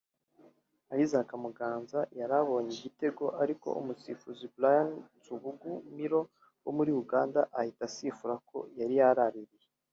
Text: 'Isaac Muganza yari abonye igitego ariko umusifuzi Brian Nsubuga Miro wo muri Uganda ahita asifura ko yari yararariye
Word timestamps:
'Isaac 1.01 1.29
Muganza 1.43 1.99
yari 2.19 2.33
abonye 2.41 2.71
igitego 2.77 3.23
ariko 3.43 3.67
umusifuzi 3.79 4.43
Brian 4.55 4.89
Nsubuga 5.17 5.69
Miro 5.95 6.21
wo 6.63 6.71
muri 6.77 6.91
Uganda 7.03 7.39
ahita 7.59 7.81
asifura 7.89 8.35
ko 8.49 8.57
yari 8.79 8.93
yararariye 8.99 9.55